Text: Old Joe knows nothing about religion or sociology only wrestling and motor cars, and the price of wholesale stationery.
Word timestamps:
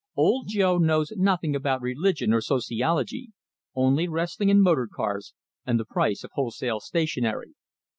Old 0.15 0.47
Joe 0.47 0.79
knows 0.79 1.13
nothing 1.15 1.55
about 1.55 1.83
religion 1.83 2.33
or 2.33 2.41
sociology 2.41 3.33
only 3.75 4.07
wrestling 4.07 4.49
and 4.49 4.59
motor 4.59 4.89
cars, 4.91 5.35
and 5.63 5.79
the 5.79 5.85
price 5.85 6.23
of 6.23 6.31
wholesale 6.33 6.79
stationery. 6.79 7.53